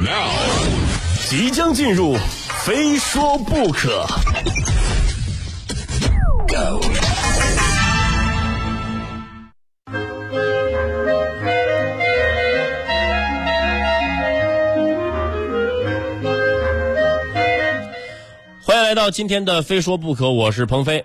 [0.00, 0.28] Now，
[1.28, 2.16] 即将进入，
[2.64, 4.04] 非说不可。
[6.48, 6.82] Go。
[18.62, 21.04] 欢迎来到今天的非说不可，我是鹏飞。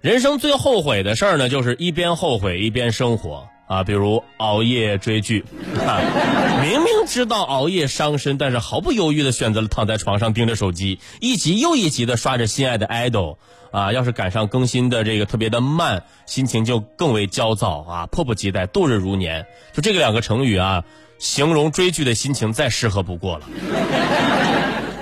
[0.00, 3.48] 人生最后悔的事儿呢，就是一边后悔一边生活。
[3.68, 5.44] 啊，比如熬夜追剧，
[5.86, 6.00] 啊，
[6.62, 13.36] 明明知道熬夜伤身，但是毫不犹豫的选择了躺在床上盯着手机，一集又一集的刷着心爱的 idol，
[13.70, 19.46] 啊，要是赶上更新的这个特别的慢，心情就更为焦躁啊，迫不及待，度日如年。
[19.74, 20.84] 就这个两个成语啊，
[21.18, 23.46] 形容追剧的心情再适合不过了。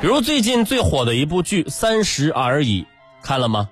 [0.01, 2.83] 比如最近最火的一部剧《三十而已》，
[3.23, 3.69] 看了吗？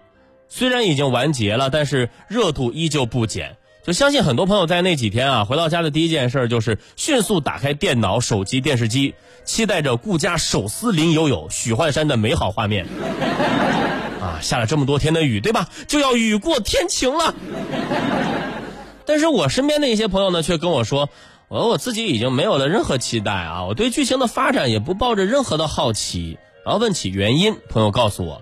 [0.48, 3.56] 虽然已经完结了，但是热度依旧不减。
[3.84, 12.86] 就相信很多朋友在那几天啊，回到家的第一件事就是迅速打开电脑、手机、电视机，期待着顾家手撕林有有、许幻山的美好画面。
[14.22, 15.68] 啊，下了这么多天的雨，对吧？
[15.86, 17.34] 就要雨过天晴了。
[19.04, 21.10] 但是我身边的一些朋友呢，却跟我说，
[21.48, 26.38] 我我自己已经没有了任何期待啊，我对剧情的发展也不抱着任何的好奇。
[26.64, 28.40] 然后问起原因，朋友告诉我。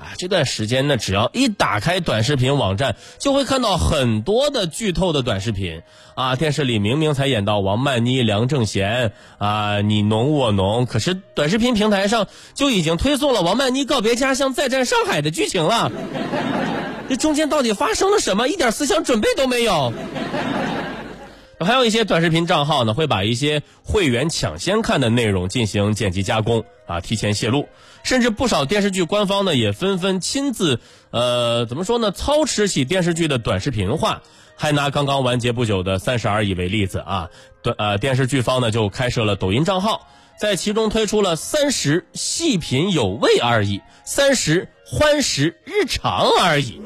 [0.00, 5.82] 啊，这段时间呢，只要一打开短视频网站，就会看到很多的剧透的短视频。
[6.14, 15.92] 啊，电视里明明才演到王曼妮、梁正贤啊，你侬我侬，可是短视频平台上就已经推送了王曼妮告别家乡、再战上海的剧情了。
[17.08, 18.48] 这中间到底发生了什么？
[18.48, 19.92] 一点思想准备都没有。
[21.64, 27.68] 还有一些短视频账号呢，会把一些会员抢先看的内容进行剪辑加工啊，提前泄露。
[28.02, 32.10] 甚至不少电视剧官方呢，也纷纷亲自，呃，怎么说呢？
[32.12, 34.22] 操持起电视剧的短视频化。
[34.56, 37.30] 还拿刚刚完结不久的《三十而已》为例子啊，
[37.62, 40.06] 短呃电视剧方呢就开设了抖音账号，
[40.38, 46.78] 在其中推出了“三十细品有味而已”“三十欢食日常而已”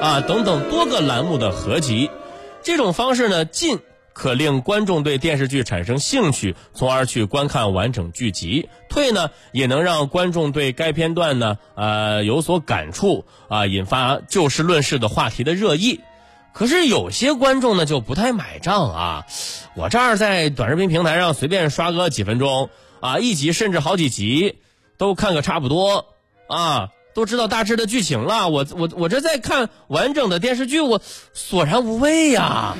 [0.00, 2.10] 啊等等多个栏目的合集。
[2.62, 3.80] 这种方式呢，近。
[4.14, 8.70] 可令观众对电视剧产生兴趣，从而去观看完整剧集。
[8.88, 16.00] 退呢，也能让观众对该片段呢，呃，有所感触啊，引发就事论事的话题的热议。
[16.52, 19.26] 可是有些观众呢，就不太买账啊。
[19.74, 22.70] 我这儿在短视频平台上随便刷个几分钟
[23.00, 24.58] 啊，一集甚至好几集，
[24.96, 26.06] 都看个差不多
[26.46, 28.48] 啊，都知道大致的剧情了。
[28.48, 32.76] 我我我这在看完整的电视剧，我索然无味呀。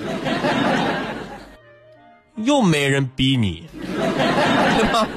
[2.37, 5.09] 又没人逼你，对吧？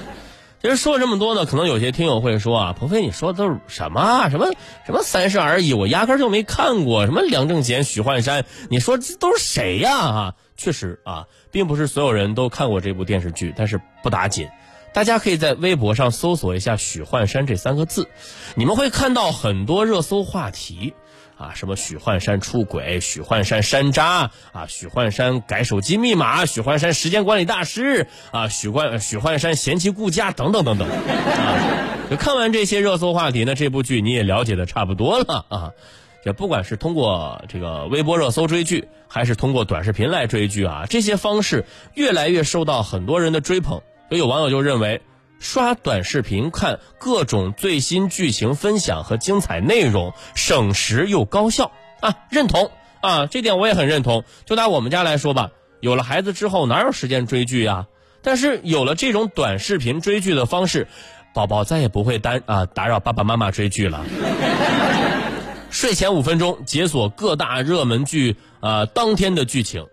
[0.59, 4.27] 其实说了这么多呢，可能有些听友会说啊，鹏飞，你说的都是什么？
[4.29, 4.47] 什么
[4.85, 5.73] 什么三十而已？
[5.73, 7.05] 我压根就没看过。
[7.05, 8.43] 什么梁正贤、许幻山？
[8.69, 9.95] 你说这都是谁呀？
[9.95, 14.49] 啊，确实啊，并不是所有人都看过这部电视剧，但是不打紧，
[14.97, 18.09] 大家可以在微博上搜索一下“许幻山”这三个字，
[18.55, 20.95] 你们会看到很多热搜话题。
[21.37, 30.89] 啊，什么许幻山出轨，许幻山山楂，啊，许幻山改手机密码，许幻山时间管理大师，啊，许幻许幻山嫌弃顾家，等等等等。
[30.89, 35.71] 啊，就看完这些热搜话题呢，这部剧你也了解的差不多了啊。
[36.25, 43.83] 也不管是通过这个微博热搜追剧，还是通过短视频来追剧啊，这些方式越来越受到很多人的追捧。
[44.09, 45.01] 所以有网友就认为。
[45.39, 52.25] 刷短视频看各种最新剧情分享和精彩内容，省时又高效啊！
[52.31, 54.23] 认同啊，这点我也很认同。
[54.45, 57.85] 就拿我们家来说吧，有了孩子之后哪有时间追剧啊？
[58.23, 60.87] 但是有了这种短视频追剧的方式，
[61.35, 64.03] 宝宝再也不会单啊打扰爸爸妈妈追剧了。
[65.69, 69.85] 睡前五分钟解锁各大热门剧啊当天的剧情。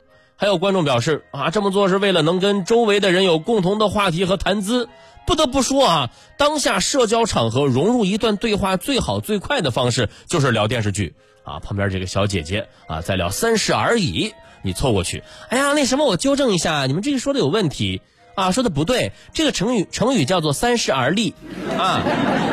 [0.45, 4.91] 还有观众表示啊，这么做是为了能跟周围的人有共同的话题和谈资。
[5.27, 11.61] 不得不说啊，当下社交场合融入一段对话最好最快的方式就是聊电视剧啊。
[11.61, 14.29] 旁边这个小姐姐啊在聊《三十而已》，
[14.61, 18.03] 你凑过去，哎呀，那什么，我纠正一下，你们这个说的有问题
[18.35, 21.35] 啊，说的不对，这个成语成语叫做“三十而立”
[21.79, 22.03] 啊，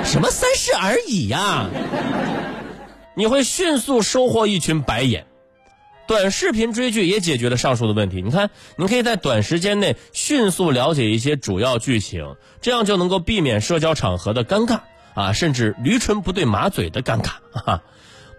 [0.06, 1.70] 什么“三十而已”呀？
[3.16, 5.26] 你会迅速收获一群白眼。
[6.08, 8.22] 短视频追剧也解决了上述的问题。
[8.22, 14.82] 你看，你可以在短时间内迅速了解一些主要剧情，这样就能够避免社交场合的尴尬
[15.14, 17.36] 啊，甚至驴唇不对马嘴的尴尬。
[17.54, 17.84] 哈，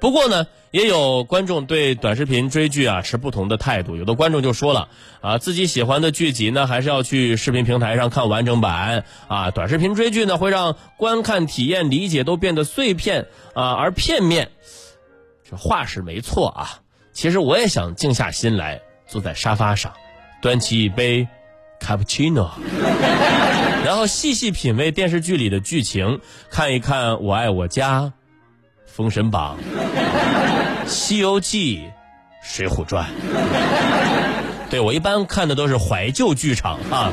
[0.01, 3.97] 不过呢，也有观众对短视频追剧啊持不同的态度。
[3.97, 4.89] 有的观众就说了
[5.21, 9.51] 啊，自己喜欢的剧集呢，还是要去视频平台上看完整版啊。
[9.51, 14.51] 短视频追剧呢，会让观看体验、理解都变得碎片啊，而片面。
[15.49, 16.81] 这话是没错啊。
[17.13, 19.93] 其实我也想静下心来，坐在沙发上，
[20.41, 21.29] 端起一杯
[21.79, 22.51] 卡布奇诺。
[23.85, 26.21] 然后细细品味电视剧里的剧情，
[26.51, 28.01] 看一看《我爱我家》
[28.87, 29.59] 《封神榜》
[30.89, 31.79] 《西游记》
[32.43, 33.05] 《水浒传》。
[34.71, 37.13] 对我一般看的都是怀旧剧场啊，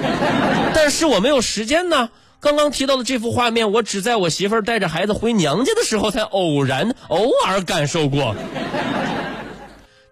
[0.73, 2.09] 但是我没有时间呢。
[2.39, 8.33] 刚刚提到的这幅画面，我只在我媳妇儿带着孩子回娘家的时候才偶然、偶尔感受过。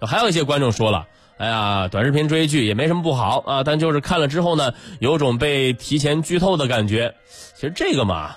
[0.02, 1.08] 还有一些观众说了
[1.38, 7.16] ：“哎呀，短视频追剧也没什么不好啊，但就是看了之后呢，有种被提前剧透的感觉。
[7.56, 8.36] 其实这个嘛，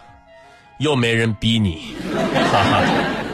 [0.79, 1.95] 又没人逼你，
[2.53, 2.85] 哈哈。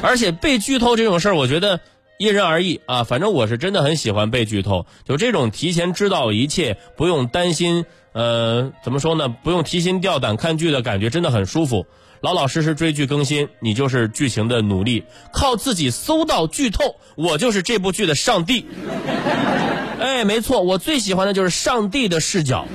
[0.02, 1.81] 而且被剧透这种事儿，我觉得。”
[2.19, 9.29] 因人而异啊，反正我是真的很喜欢被剧透，就这种提前知道一切，不用担心，呃，怎么说呢？
[9.29, 11.84] 不用提心吊胆看剧的感觉真的很舒服。
[12.20, 18.66] 老老实实追剧更新，你就是剧情的努力，靠自己搜到剧透，我就是这部剧的上帝。
[20.00, 22.66] 哎，没错，我最喜欢的就是上帝的视角。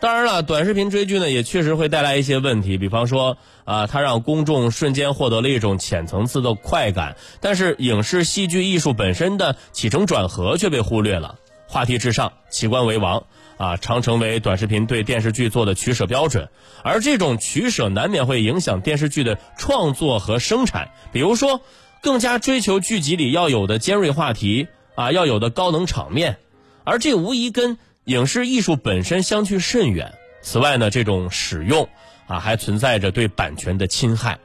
[0.00, 11.36] 当然了，短视频追剧呢，也确实会带来一些问题，比方说啊，它让公众瞬间获得了一种浅层次的快感，但是影视戏剧艺术本身的起承转合却被忽略了。
[11.66, 13.24] 话题至上，奇观为王
[13.56, 16.48] 啊，常成为短视频对电视剧做的取舍标准。
[16.82, 20.90] 而这种取舍难免会影响电视剧的创作和生产。
[21.12, 21.60] 比如说，
[22.02, 26.38] 更加追求剧集里要有的尖锐话题啊，要有的高能场面，
[26.84, 27.78] 而这无疑跟。
[28.04, 30.12] 影视艺术本身相去甚远。
[30.42, 31.88] 此外呢，这种使用
[32.26, 34.40] 啊，还存在着对版权的侵害。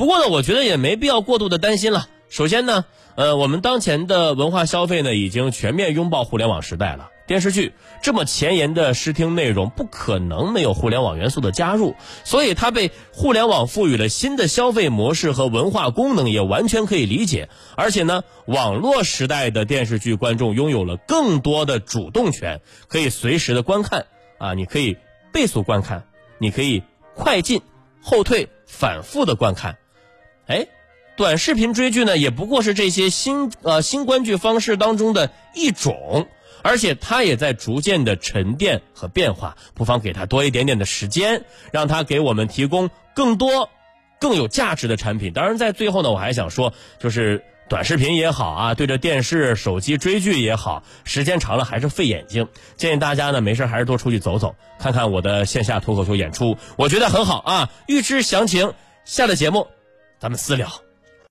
[0.00, 2.08] 不过呢，我觉得也没必要过度的担心了。
[2.30, 2.86] 首先呢，
[3.16, 7.10] 呃，我们当前的文化消费呢，已经全面拥抱互联网时代了。
[7.26, 17.50] 电视剧这么前沿的视听内容，不可能没有互联网元素的加入，所以它被互联网赋予了新的消费模式和文化功能，也完全可以理解。
[17.76, 24.06] 而且呢，网络时代的电视剧观众拥有了更多的主动权，可以随时的观看
[24.38, 24.96] 啊，你可以
[25.30, 26.04] 倍速观看，
[26.38, 26.82] 你可以
[27.14, 27.60] 快进、
[28.00, 29.76] 后退、反复的观看。
[30.50, 30.66] 哎，
[31.16, 36.26] 短视频追剧呢，也不过是这些新呃新观剧方式当中的一种。
[36.62, 43.70] 而且它也在逐渐的沉淀和变化，不妨给它多一点点的时间，让它给我们提供更多、
[44.20, 45.32] 更有价值的产品。
[45.32, 52.46] 当然，在最后呢，我还想说，就是短视频也好啊，对着电视、手机追剧也好，时间长了还是费眼睛。
[52.76, 57.70] 建议大家呢，没事还是多出去走走，看看我的线下脱口秀演出，我觉得很好啊。
[57.86, 58.74] 预知详情，
[59.06, 59.66] 下的节目
[60.20, 60.89] 咱们私聊。